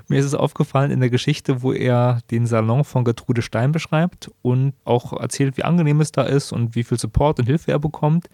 [0.08, 4.30] Mir ist es aufgefallen in der Geschichte, wo er den Salon von Gertrude Stein beschreibt
[4.42, 7.78] und auch erzählt, wie angenehm es da ist und wie viel Support und Hilfe er
[7.78, 8.28] bekommt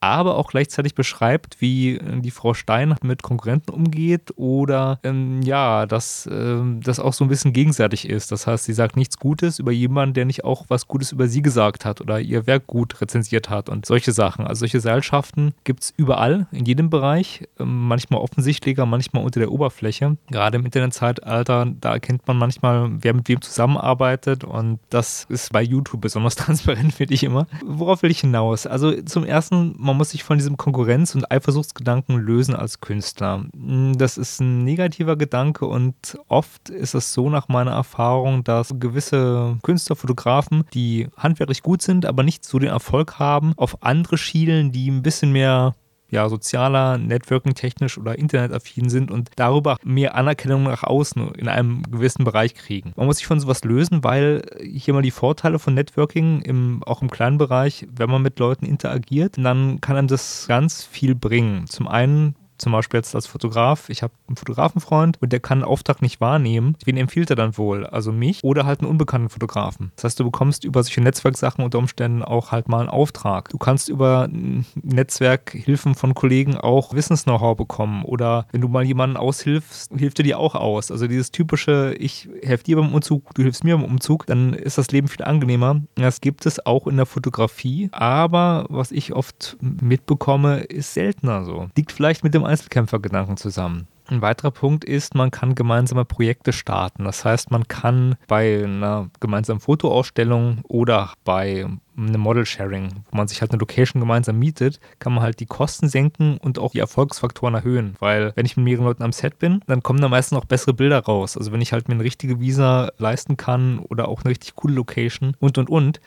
[0.00, 5.86] aber auch gleichzeitig beschreibt, wie äh, die Frau Stein mit Konkurrenten umgeht oder ähm, ja,
[5.86, 8.32] dass ähm, das auch so ein bisschen gegenseitig ist.
[8.32, 11.42] Das heißt, sie sagt nichts Gutes über jemanden, der nicht auch was Gutes über sie
[11.42, 14.46] gesagt hat oder ihr Werk gut rezensiert hat und solche Sachen.
[14.46, 19.52] Also solche Seilschaften gibt es überall, in jedem Bereich, ähm, manchmal offensichtlicher, manchmal unter der
[19.52, 20.16] Oberfläche.
[20.30, 25.62] Gerade im Internetzeitalter, da erkennt man manchmal, wer mit wem zusammenarbeitet und das ist bei
[25.62, 27.46] YouTube besonders transparent, finde ich immer.
[27.64, 28.66] Worauf will ich hinaus?
[28.66, 33.44] Also zum ersten, man muss sich von diesem Konkurrenz- und Eifersuchtsgedanken lösen als Künstler.
[33.52, 38.76] Hm, das ist ein negativer Gedanke und oft ist es so nach meiner Erfahrung, dass
[38.78, 44.16] gewisse Künstler, Fotografen, die handwerklich gut sind, aber nicht so den Erfolg haben, auf andere
[44.16, 45.74] schielen, die ein bisschen mehr
[46.10, 52.24] ja, sozialer, networking-technisch oder internetaffin sind und darüber mehr Anerkennung nach außen in einem gewissen
[52.24, 52.92] Bereich kriegen.
[52.96, 57.02] Man muss sich von sowas lösen, weil hier mal die Vorteile von Networking, im, auch
[57.02, 61.66] im kleinen Bereich, wenn man mit Leuten interagiert, dann kann einem das ganz viel bringen.
[61.66, 65.64] Zum einen zum Beispiel jetzt als Fotograf, ich habe einen Fotografenfreund und der kann einen
[65.64, 66.76] Auftrag nicht wahrnehmen.
[66.84, 67.86] Wen empfiehlt er dann wohl?
[67.86, 69.92] Also mich oder halt einen unbekannten Fotografen.
[69.96, 73.48] Das heißt, du bekommst über solche Netzwerksachen unter Umständen auch halt mal einen Auftrag.
[73.48, 74.28] Du kannst über
[74.74, 80.38] Netzwerkhilfen von Kollegen auch Wissens-Know-how bekommen oder wenn du mal jemanden aushilfst, hilft er dir
[80.38, 80.90] auch aus.
[80.90, 84.78] Also dieses typische, ich helfe dir beim Umzug, du hilfst mir beim Umzug, dann ist
[84.78, 85.80] das Leben viel angenehmer.
[85.94, 91.68] Das gibt es auch in der Fotografie, aber was ich oft mitbekomme, ist seltener so.
[91.76, 93.86] Liegt vielleicht mit dem Einzelkämpfergedanken zusammen.
[94.10, 97.04] Ein weiterer Punkt ist, man kann gemeinsame Projekte starten.
[97.04, 101.64] Das heißt, man kann bei einer gemeinsamen Fotoausstellung oder bei
[101.96, 105.88] einem Model-Sharing, wo man sich halt eine Location gemeinsam mietet, kann man halt die Kosten
[105.88, 107.94] senken und auch die Erfolgsfaktoren erhöhen.
[108.00, 110.74] Weil wenn ich mit mehreren Leuten am Set bin, dann kommen da meistens auch bessere
[110.74, 111.36] Bilder raus.
[111.36, 114.74] Also wenn ich halt mir eine richtige Visa leisten kann oder auch eine richtig coole
[114.74, 116.00] Location und und und,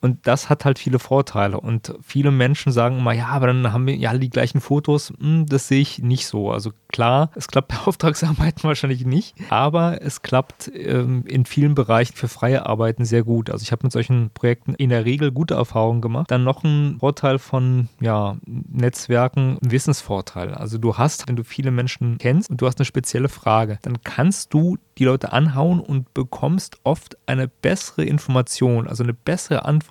[0.00, 1.58] und das hat halt viele Vorteile.
[1.58, 5.12] Und viele Menschen sagen immer, ja, aber dann haben wir ja die gleichen Fotos.
[5.18, 6.50] Hm, das sehe ich nicht so.
[6.50, 12.14] Also klar, es klappt bei Auftragsarbeiten wahrscheinlich nicht, aber es klappt ähm, in vielen Bereichen
[12.14, 13.50] für freie Arbeiten sehr gut.
[13.50, 16.30] Also ich habe mit solchen Projekten in der Regel gute Erfahrungen gemacht.
[16.30, 20.54] Dann noch ein Vorteil von ja, Netzwerken, ein Wissensvorteil.
[20.54, 24.02] Also du hast, wenn du viele Menschen kennst und du hast eine spezielle Frage, dann
[24.02, 29.85] kannst du die Leute anhauen und bekommst oft eine bessere Information, also eine bessere Antwort,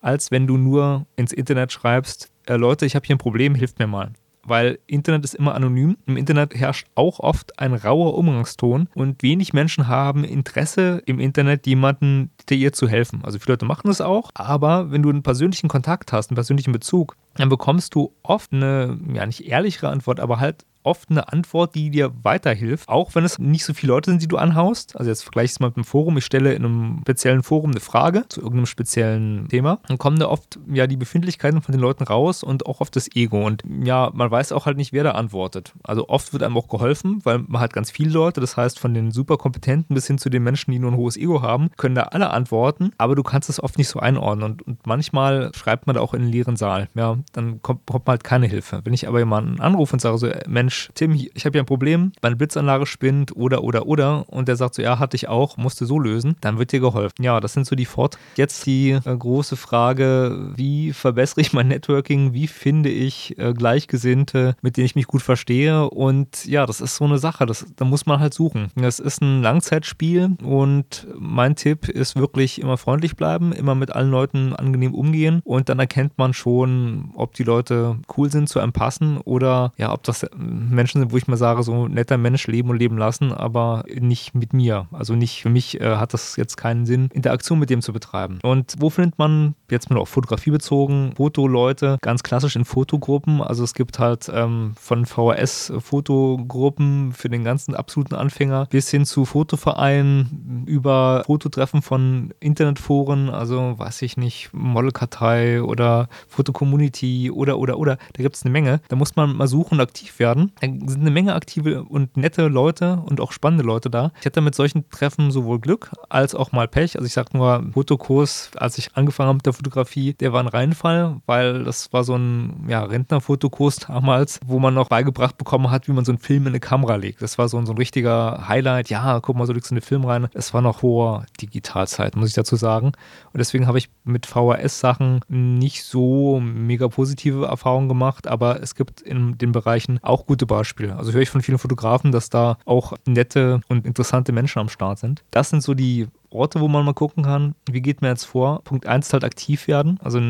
[0.00, 3.78] als wenn du nur ins Internet schreibst, äh, Leute, ich habe hier ein Problem, hilft
[3.78, 4.12] mir mal
[4.44, 5.96] weil Internet ist immer anonym.
[6.06, 11.66] Im Internet herrscht auch oft ein rauer Umgangston und wenig Menschen haben Interesse im Internet,
[11.66, 13.20] jemanden detailliert zu helfen.
[13.22, 16.72] Also viele Leute machen das auch, aber wenn du einen persönlichen Kontakt hast, einen persönlichen
[16.72, 21.74] Bezug, dann bekommst du oft eine, ja nicht ehrlichere Antwort, aber halt oft eine Antwort,
[21.74, 24.96] die dir weiterhilft, auch wenn es nicht so viele Leute sind, die du anhaust.
[24.96, 26.16] Also jetzt vergleiche ich es mal mit einem Forum.
[26.16, 29.80] Ich stelle in einem speziellen Forum eine Frage zu irgendeinem speziellen Thema.
[29.88, 33.14] Dann kommen da oft ja die Befindlichkeiten von den Leuten raus und auch oft das
[33.14, 33.46] Ego.
[33.46, 35.74] Und ja, man weiß auch halt nicht, wer da antwortet.
[35.82, 38.40] Also oft wird einem auch geholfen, weil man hat ganz viele Leute.
[38.40, 41.42] Das heißt, von den superkompetenten bis hin zu den Menschen, die nur ein hohes Ego
[41.42, 42.92] haben, können da alle antworten.
[42.98, 44.50] Aber du kannst es oft nicht so einordnen.
[44.50, 46.88] Und, und manchmal schreibt man da auch in den leeren Saal.
[46.94, 48.80] Ja, dann kommt, kommt man halt keine Hilfe.
[48.84, 51.66] Wenn ich aber jemanden anrufe und sage so, Mensch, Mensch, Tim, ich habe hier ein
[51.66, 54.28] Problem, meine Blitzanlage spinnt oder, oder, oder.
[54.28, 56.36] Und der sagt so, ja, hatte ich auch, musste so lösen.
[56.40, 57.24] Dann wird dir geholfen.
[57.24, 58.18] Ja, das sind so die Fort.
[58.36, 62.34] Jetzt die äh, große Frage, wie verbessere ich mein Networking?
[62.34, 65.90] Wie finde ich äh, Gleichgesinnte, mit denen ich mich gut verstehe?
[65.90, 67.46] Und ja, das ist so eine Sache.
[67.46, 68.68] Das, da muss man halt suchen.
[68.76, 74.12] Das ist ein Langzeitspiel und mein Tipp ist wirklich immer freundlich bleiben, immer mit allen
[74.12, 78.72] Leuten angenehm umgehen und dann erkennt man schon, ob die Leute cool sind, zu einem
[78.72, 80.24] passen oder ja, ob das
[80.68, 84.34] Menschen sind, wo ich mal sage, so netter Mensch leben und leben lassen, aber nicht
[84.34, 84.86] mit mir.
[84.92, 88.38] Also nicht für mich äh, hat das jetzt keinen Sinn, Interaktion mit dem zu betreiben.
[88.42, 93.40] Und wo findet man, jetzt mal auf Fotografie bezogen, Fotoleute, ganz klassisch in Fotogruppen.
[93.40, 99.04] Also es gibt halt ähm, von VHS Fotogruppen für den ganzen absoluten Anfänger bis hin
[99.04, 107.78] zu Fotovereinen über Fototreffen von Internetforen, also weiß ich nicht, Modelkartei oder Fotocommunity oder oder
[107.78, 108.80] oder, da gibt es eine Menge.
[108.88, 110.49] Da muss man mal suchen und aktiv werden.
[110.60, 114.12] Da sind eine Menge aktive und nette Leute und auch spannende Leute da.
[114.20, 116.96] Ich hatte mit solchen Treffen sowohl Glück als auch mal Pech.
[116.96, 120.48] Also ich sag nur, Fotokurs, als ich angefangen habe mit der Fotografie, der war ein
[120.48, 125.88] Reinfall, weil das war so ein ja, Rentnerfotokurs damals, wo man noch beigebracht bekommen hat,
[125.88, 127.22] wie man so einen Film in eine Kamera legt.
[127.22, 128.90] Das war so ein, so ein richtiger Highlight.
[128.90, 130.28] Ja, guck mal, so legst du einen Film rein.
[130.34, 132.86] Es war noch vor Digitalzeit, muss ich dazu sagen.
[133.32, 139.00] Und deswegen habe ich mit VHS-Sachen nicht so mega positive Erfahrungen gemacht, aber es gibt
[139.00, 140.96] in den Bereichen auch gute Beispiele.
[140.96, 144.98] Also höre ich von vielen Fotografen, dass da auch nette und interessante Menschen am Start
[144.98, 145.22] sind.
[145.30, 148.62] Das sind so die Orte, wo man mal gucken kann, wie geht man jetzt vor.
[148.62, 149.98] Punkt 1 ist halt aktiv werden.
[150.02, 150.20] Also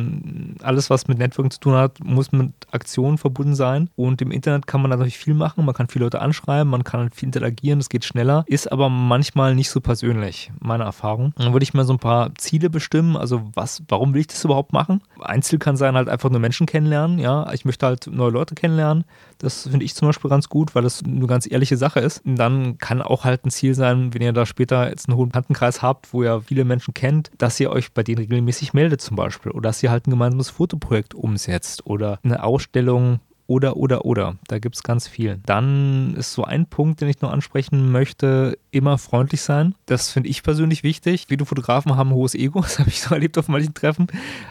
[0.62, 3.90] alles, was mit Networking zu tun hat, muss mit Aktionen verbunden sein.
[3.96, 5.64] Und im Internet kann man natürlich viel machen.
[5.64, 9.55] Man kann viele Leute anschreiben, man kann viel interagieren, es geht schneller, ist aber manchmal
[9.55, 11.35] nicht so persönlich, meine Erfahrung.
[11.37, 13.16] Dann würde ich mir so ein paar Ziele bestimmen.
[13.16, 15.03] Also was, warum will ich das überhaupt machen?
[15.20, 17.18] Ein Ziel kann sein, halt einfach nur Menschen kennenlernen.
[17.18, 19.05] Ja, ich möchte halt neue Leute kennenlernen.
[19.40, 22.24] Das finde ich zum Beispiel ganz gut, weil das eine ganz ehrliche Sache ist.
[22.24, 25.31] Und dann kann auch halt ein Ziel sein, wenn ihr da später jetzt einen hohen
[25.31, 29.16] Bekanntenkreis habt, wo ihr viele Menschen kennt, dass ihr euch bei denen regelmäßig meldet zum
[29.16, 34.36] Beispiel oder dass ihr halt ein gemeinsames Fotoprojekt umsetzt oder eine Ausstellung oder, oder, oder.
[34.46, 35.40] Da gibt es ganz viel.
[35.44, 39.74] Dann ist so ein Punkt, den ich noch ansprechen möchte, immer freundlich sein.
[39.86, 41.26] Das finde ich persönlich wichtig.
[41.28, 44.06] Viele Fotografen haben ein hohes Ego, das habe ich so erlebt auf manchen Treffen.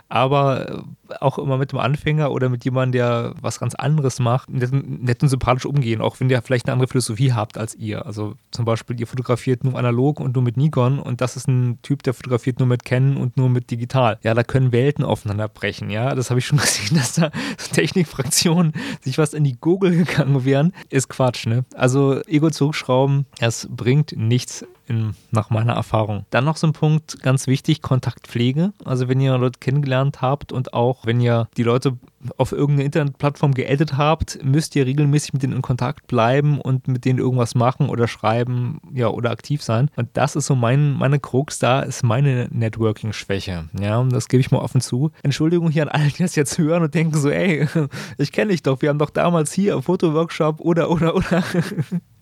[0.09, 0.83] Aber
[1.21, 5.23] auch immer mit dem Anfänger oder mit jemandem, der was ganz anderes macht, nett, nett
[5.23, 8.05] und sympathisch umgehen, auch wenn ihr vielleicht eine andere Philosophie habt als ihr.
[8.05, 11.79] Also zum Beispiel, ihr fotografiert nur analog und nur mit Nikon und das ist ein
[11.81, 14.19] Typ, der fotografiert nur mit Canon und nur mit digital.
[14.23, 15.89] Ja, da können Welten aufeinander brechen.
[15.89, 17.31] Ja, das habe ich schon gesehen, dass da
[17.71, 21.65] Technikfraktionen sich was in die Google gegangen wären, ist Quatsch, ne?
[21.75, 26.25] Also Ego zurückschrauben, es bringt nichts in, nach meiner Erfahrung.
[26.31, 28.73] Dann noch so ein Punkt, ganz wichtig, Kontaktpflege.
[28.83, 31.97] Also wenn ihr Leute kennengelernt habt und auch wenn ihr die Leute
[32.37, 37.05] auf irgendeine Internetplattform geaddet habt, müsst ihr regelmäßig mit denen in Kontakt bleiben und mit
[37.05, 39.89] denen irgendwas machen oder schreiben, ja, oder aktiv sein.
[39.95, 43.69] Und das ist so mein, meine Krux, da ist meine Networking-Schwäche.
[43.79, 45.11] Ja, das gebe ich mal offen zu.
[45.23, 47.67] Entschuldigung hier an alle, die das jetzt hören und denken so, ey,
[48.17, 51.43] ich kenne dich doch, wir haben doch damals hier Fotoworkshop oder, oder, oder.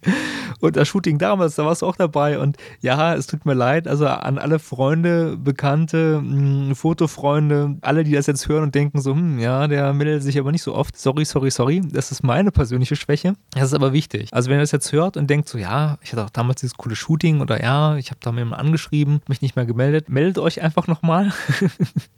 [0.60, 2.39] Und das Shooting damals, da warst du auch dabei.
[2.39, 3.88] Und ja, es tut mir leid.
[3.88, 9.02] Also an alle Freunde, Bekannte, mh, hm, Fotofreunde, alle, die das jetzt hören und denken
[9.02, 10.98] so, hm, ja, der meldet sich aber nicht so oft.
[10.98, 11.82] Sorry, sorry, sorry.
[11.91, 13.36] Das ist meine persönliche Schwäche.
[13.52, 14.30] Das ist aber wichtig.
[14.32, 16.76] Also wenn ihr das jetzt hört und denkt so, ja, ich hatte auch damals dieses
[16.76, 20.62] coole Shooting oder ja, ich habe da jemanden angeschrieben, mich nicht mehr gemeldet, meldet euch
[20.62, 21.32] einfach nochmal.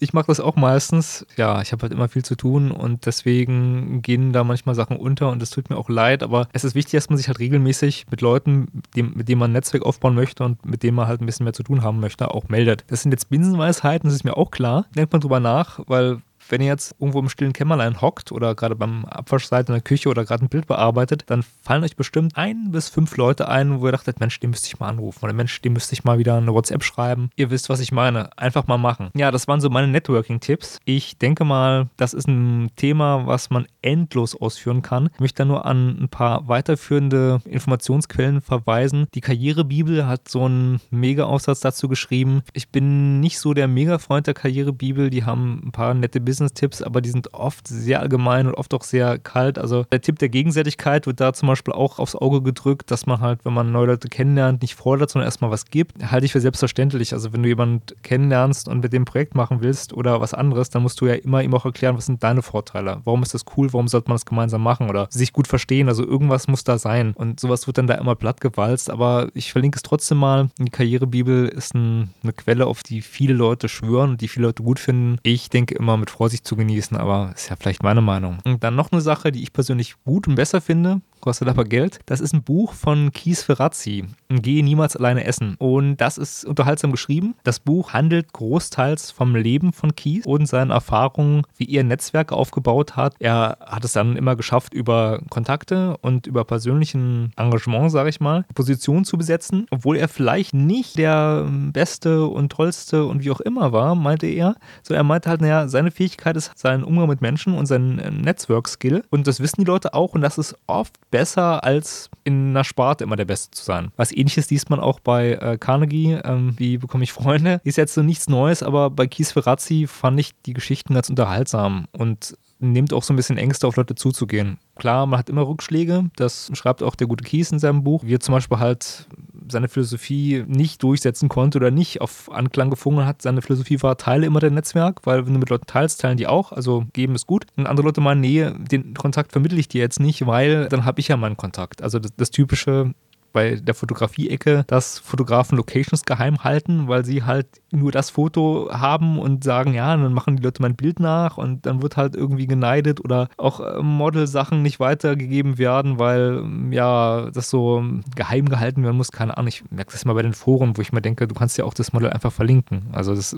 [0.00, 1.26] Ich mache das auch meistens.
[1.36, 5.30] Ja, ich habe halt immer viel zu tun und deswegen gehen da manchmal Sachen unter
[5.30, 8.06] und es tut mir auch leid, aber es ist wichtig, dass man sich halt regelmäßig
[8.10, 11.26] mit Leuten, mit denen man ein Netzwerk aufbauen möchte und mit denen man halt ein
[11.26, 12.84] bisschen mehr zu tun haben möchte, auch meldet.
[12.88, 14.86] Das sind jetzt Binsenweisheiten, das ist mir auch klar.
[14.96, 18.76] Denkt man drüber nach, weil wenn ihr jetzt irgendwo im stillen Kämmerlein hockt oder gerade
[18.76, 22.70] beim Abwaschseite in der Küche oder gerade ein Bild bearbeitet, dann fallen euch bestimmt ein
[22.70, 25.60] bis fünf Leute ein, wo ihr dachtet, Mensch, den müsste ich mal anrufen oder Mensch,
[25.62, 27.30] dem müsste ich mal wieder eine WhatsApp schreiben.
[27.36, 28.36] Ihr wisst, was ich meine.
[28.36, 29.10] Einfach mal machen.
[29.14, 30.78] Ja, das waren so meine Networking-Tipps.
[30.84, 35.10] Ich denke mal, das ist ein Thema, was man endlos ausführen kann.
[35.14, 39.06] Ich möchte da nur an ein paar weiterführende Informationsquellen verweisen.
[39.14, 42.42] Die Karrierebibel hat so einen Mega-Aufsatz dazu geschrieben.
[42.52, 45.10] Ich bin nicht so der Mega-Freund der Karrierebibel.
[45.10, 48.82] Die haben ein paar nette Business-Tipps, aber die sind oft sehr allgemein und oft auch
[48.82, 49.56] sehr kalt.
[49.56, 53.20] Also der Tipp der Gegenseitigkeit wird da zum Beispiel auch aufs Auge gedrückt, dass man
[53.20, 56.10] halt, wenn man neue Leute kennenlernt, nicht fordert, sondern erstmal was gibt.
[56.10, 57.12] Halte ich für selbstverständlich.
[57.12, 60.82] Also wenn du jemanden kennenlernst und mit dem Projekt machen willst oder was anderes, dann
[60.82, 63.00] musst du ja immer ihm auch erklären, was sind deine Vorteile.
[63.04, 63.72] Warum ist das cool?
[63.72, 64.90] Warum sollte man das gemeinsam machen?
[64.90, 65.88] Oder sich gut verstehen.
[65.88, 67.12] Also irgendwas muss da sein.
[67.14, 68.90] Und sowas wird dann da immer platt gewalzt.
[68.90, 70.48] Aber ich verlinke es trotzdem mal.
[70.58, 74.64] Die Karrierebibel ist ein, eine Quelle, auf die viele Leute schwören und die viele Leute
[74.64, 75.18] gut finden.
[75.22, 78.38] Ich denke immer mit Vorsicht zu genießen, aber ist ja vielleicht meine Meinung.
[78.46, 82.00] Und dann noch eine Sache, die ich persönlich gut und besser finde, kostet aber Geld.
[82.06, 84.04] Das ist ein Buch von Kies Ferrazzi.
[84.28, 85.54] Gehe niemals alleine essen.
[85.58, 87.34] Und das ist unterhaltsam geschrieben.
[87.44, 92.96] Das Buch handelt großteils vom Leben von Kies und seinen Erfahrungen, wie er Netzwerke aufgebaut
[92.96, 93.14] hat.
[93.20, 98.44] Er hat es dann immer geschafft, über Kontakte und über persönlichen Engagement, sage ich mal,
[98.54, 103.72] Positionen zu besetzen, obwohl er vielleicht nicht der beste und tollste und wie auch immer
[103.72, 104.56] war, meinte er.
[104.82, 109.04] So, er meinte halt, naja, seine Fähigkeit ist sein Umgang mit Menschen und sein Netzwerk-Skill.
[109.10, 113.04] Und das wissen die Leute auch und das ist oft besser als in einer Sparte
[113.04, 113.92] immer der Beste zu sein.
[113.96, 117.60] Was ähnliches liest man auch bei äh, Carnegie, ähm, wie bekomme ich Freunde.
[117.62, 121.86] Ist jetzt so nichts Neues, aber bei Kies Ferrazzi fand ich die Geschichten ganz unterhaltsam
[121.92, 122.36] und
[122.72, 124.58] nimmt auch so ein bisschen Ängste auf Leute zuzugehen.
[124.76, 128.02] Klar, man hat immer Rückschläge, das schreibt auch der gute Kies in seinem Buch.
[128.04, 129.06] Wie er zum Beispiel halt
[129.48, 133.22] seine Philosophie nicht durchsetzen konnte oder nicht auf Anklang gefunden hat.
[133.22, 136.26] Seine Philosophie war, teile immer dein Netzwerk, weil wenn du mit Leuten teilst, teilen die
[136.26, 136.52] auch.
[136.52, 137.46] Also geben ist gut.
[137.56, 141.00] Und andere Leute meinen, nee, den Kontakt vermittle ich dir jetzt nicht, weil dann habe
[141.00, 141.82] ich ja meinen Kontakt.
[141.82, 142.94] Also das, das typische
[143.34, 149.18] bei der Fotografie-Ecke, dass Fotografen Locations geheim halten, weil sie halt nur das Foto haben
[149.18, 152.46] und sagen, ja, dann machen die Leute mein Bild nach und dann wird halt irgendwie
[152.46, 157.84] geneidet oder auch äh, Model-Sachen nicht weitergegeben werden, weil ja, das so
[158.14, 159.12] geheim gehalten werden muss.
[159.12, 161.58] Keine Ahnung, ich merke das mal bei den Foren, wo ich mir denke, du kannst
[161.58, 162.86] ja auch das Model einfach verlinken.
[162.92, 163.36] Also das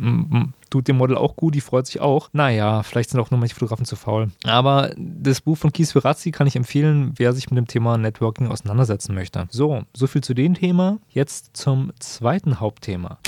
[0.70, 2.29] tut dem Model auch gut, die freut sich auch.
[2.33, 4.31] Naja, vielleicht sind auch nur manche Fotografen zu faul.
[4.44, 8.49] Aber das Buch von Kies Ferrazzi kann ich empfehlen, wer sich mit dem Thema Networking
[8.49, 9.46] auseinandersetzen möchte.
[9.51, 10.99] So, so viel zu dem Thema.
[11.09, 13.18] Jetzt zum zweiten Hauptthema.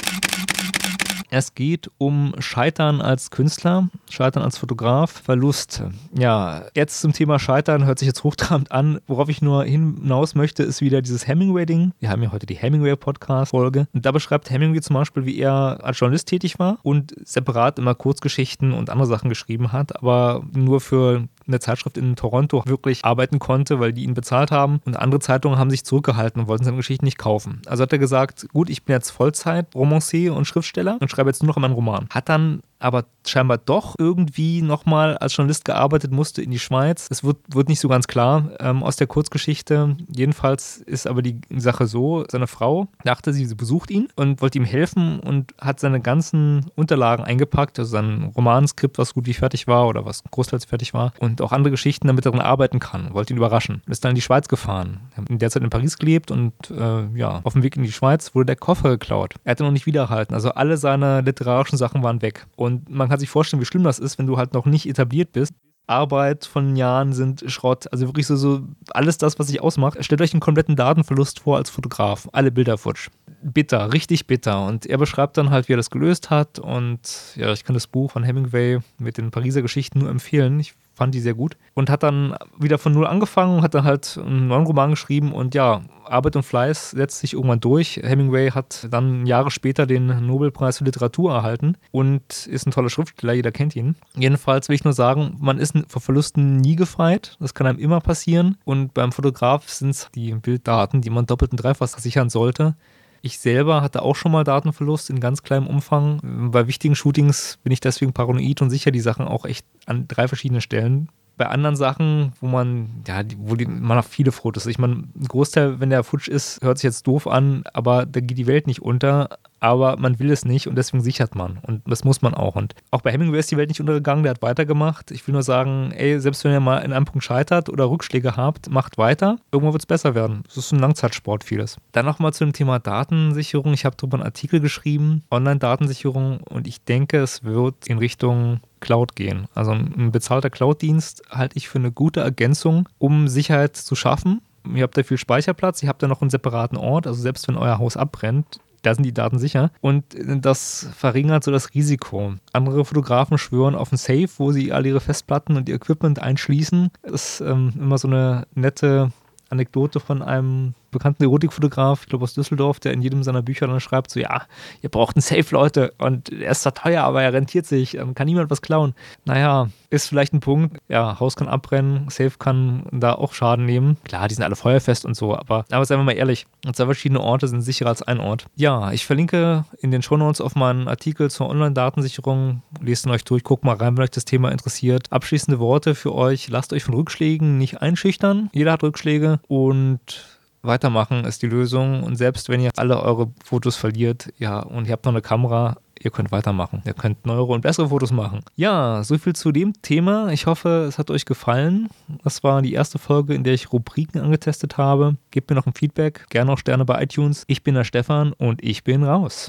[1.30, 5.82] Es geht um Scheitern als Künstler, Scheitern als Fotograf, Verlust.
[6.16, 9.00] Ja, jetzt zum Thema Scheitern hört sich jetzt hochtrabend an.
[9.06, 11.92] Worauf ich nur hinaus möchte, ist wieder dieses Hemingway-Ding.
[12.00, 13.88] Wir haben ja heute die Hemingway-Podcast-Folge.
[13.92, 17.94] Und da beschreibt Hemingway zum Beispiel, wie er als Journalist tätig war und separat immer
[17.94, 23.38] Kurzgeschichten und andere Sachen geschrieben hat, aber nur für eine Zeitschrift in Toronto wirklich arbeiten
[23.38, 24.80] konnte, weil die ihn bezahlt haben.
[24.84, 27.62] Und andere Zeitungen haben sich zurückgehalten und wollten seine Geschichten nicht kaufen.
[27.66, 31.48] Also hat er gesagt, gut, ich bin jetzt Vollzeit-Romancier und Schriftsteller und schreibe jetzt nur
[31.48, 32.06] noch meinen Roman.
[32.10, 37.08] Hat dann aber scheinbar doch irgendwie nochmal als Journalist gearbeitet musste in die Schweiz.
[37.10, 39.96] Es wird, wird nicht so ganz klar ähm, aus der Kurzgeschichte.
[40.14, 44.64] Jedenfalls ist aber die Sache so, seine Frau dachte, sie besucht ihn und wollte ihm
[44.64, 49.88] helfen und hat seine ganzen Unterlagen eingepackt, also sein Romanskript, was gut wie fertig war
[49.88, 53.12] oder was großteils fertig war und auch andere Geschichten, damit er daran arbeiten kann.
[53.14, 53.82] Wollte ihn überraschen.
[53.86, 55.00] Ist dann in die Schweiz gefahren.
[55.16, 57.92] Hat in der Zeit in Paris gelebt und äh, ja, auf dem Weg in die
[57.92, 59.34] Schweiz wurde der Koffer geklaut.
[59.44, 60.34] Er hatte noch nicht wiedererhalten.
[60.34, 62.46] Also alle seine literarischen Sachen waren weg.
[62.56, 64.88] Und und man kann sich vorstellen, wie schlimm das ist, wenn du halt noch nicht
[64.88, 65.52] etabliert bist.
[65.88, 67.90] Arbeit von Jahren sind Schrott.
[67.90, 69.96] Also wirklich so, so alles das, was sich ausmacht.
[70.04, 72.28] Stellt euch einen kompletten Datenverlust vor als Fotograf.
[72.32, 73.08] Alle Bilder futsch.
[73.42, 74.66] Bitter, richtig bitter.
[74.66, 76.58] Und er beschreibt dann halt, wie er das gelöst hat.
[76.58, 80.60] Und ja, ich kann das Buch von Hemingway mit den Pariser Geschichten nur empfehlen.
[80.60, 81.56] Ich fand die sehr gut.
[81.74, 85.54] Und hat dann wieder von Null angefangen, hat dann halt einen neuen Roman geschrieben und
[85.54, 88.00] ja, Arbeit und Fleiß setzt sich irgendwann durch.
[88.02, 93.34] Hemingway hat dann Jahre später den Nobelpreis für Literatur erhalten und ist ein toller Schriftsteller,
[93.34, 93.94] jeder kennt ihn.
[94.16, 97.36] Jedenfalls will ich nur sagen, man ist vor Verlusten nie gefeit.
[97.40, 98.56] Das kann einem immer passieren.
[98.64, 102.74] Und beim Fotograf sind es die Bilddaten, die man doppelt und dreifach sichern sollte.
[103.20, 106.20] Ich selber hatte auch schon mal Datenverlust in ganz kleinem Umfang.
[106.52, 110.28] Bei wichtigen Shootings bin ich deswegen paranoid und sicher die Sachen auch echt an drei
[110.28, 111.08] verschiedenen Stellen.
[111.36, 114.66] Bei anderen Sachen, wo man, ja, wo die, man hat viele Fotos.
[114.66, 118.20] Ich meine, ein Großteil, wenn der futsch ist, hört sich jetzt doof an, aber da
[118.20, 121.58] geht die Welt nicht unter aber man will es nicht und deswegen sichert man.
[121.62, 122.56] Und das muss man auch.
[122.56, 125.10] Und auch bei Hemingway ist die Welt nicht untergegangen, der hat weitergemacht.
[125.10, 128.36] Ich will nur sagen, ey, selbst wenn ihr mal in einem Punkt scheitert oder Rückschläge
[128.36, 129.38] habt, macht weiter.
[129.52, 130.42] Irgendwann wird es besser werden.
[130.46, 131.76] Das ist ein Langzeitsport vieles.
[131.92, 133.72] Dann nochmal zu dem Thema Datensicherung.
[133.72, 139.16] Ich habe darüber einen Artikel geschrieben, Online-Datensicherung, und ich denke, es wird in Richtung Cloud
[139.16, 139.46] gehen.
[139.54, 144.40] Also ein bezahlter Cloud-Dienst halte ich für eine gute Ergänzung, um Sicherheit zu schaffen.
[144.74, 147.56] Ihr habt da viel Speicherplatz, ihr habt da noch einen separaten Ort, also selbst wenn
[147.56, 149.70] euer Haus abbrennt, da sind die Daten sicher.
[149.80, 152.34] Und das verringert so das Risiko.
[152.52, 156.90] Andere Fotografen schwören auf ein Safe, wo sie all ihre Festplatten und ihr Equipment einschließen.
[157.02, 159.12] Das ist ähm, immer so eine nette
[159.50, 163.80] Anekdote von einem bekannten Erotikfotograf, ich glaube aus Düsseldorf, der in jedem seiner Bücher dann
[163.80, 164.42] schreibt, so ja,
[164.82, 168.14] ihr braucht einen Safe, Leute, und er ist zwar teuer, aber er rentiert sich, dann
[168.14, 168.94] kann niemand was klauen.
[169.24, 173.96] Naja, ist vielleicht ein Punkt, ja, Haus kann abbrennen, Safe kann da auch Schaden nehmen.
[174.04, 177.20] Klar, die sind alle feuerfest und so, aber, aber seien wir mal ehrlich, zwei verschiedene
[177.20, 178.46] Orte sind sicherer als ein Ort.
[178.54, 183.44] Ja, ich verlinke in den Shownotes auf meinen Artikel zur Online-Datensicherung, lest ihn euch durch,
[183.44, 185.10] guckt mal rein, wenn euch das Thema interessiert.
[185.10, 191.24] Abschließende Worte für euch, lasst euch von Rückschlägen nicht einschüchtern, jeder hat Rückschläge und weitermachen
[191.24, 192.02] ist die Lösung.
[192.02, 195.76] Und selbst wenn ihr alle eure Fotos verliert, ja, und ihr habt noch eine Kamera,
[196.00, 196.82] ihr könnt weitermachen.
[196.84, 198.40] Ihr könnt neuere und bessere Fotos machen.
[198.56, 200.28] Ja, so viel zu dem Thema.
[200.28, 201.88] Ich hoffe, es hat euch gefallen.
[202.24, 205.16] Das war die erste Folge, in der ich Rubriken angetestet habe.
[205.30, 207.44] Gebt mir noch ein Feedback, gerne auch Sterne bei iTunes.
[207.46, 209.48] Ich bin der Stefan und ich bin raus.